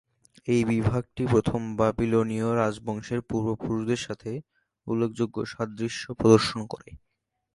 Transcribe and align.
এই 0.47 0.61
বিভাগটি 0.71 1.23
প্রথম 1.25 1.61
বাবিলনীয় 1.79 2.49
রাজবংশের 2.55 3.19
পূর্বপুরুষদের 3.29 4.01
সাথে 4.07 4.31
উল্লেখযোগ্য 4.87 5.37
সাদৃশ্য 5.45 6.03
প্রদর্শন 6.19 6.59
করে। 6.71 6.89